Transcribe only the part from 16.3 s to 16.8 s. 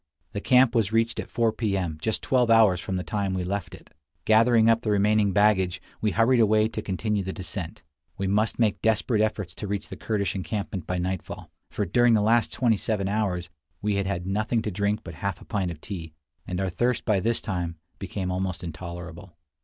and our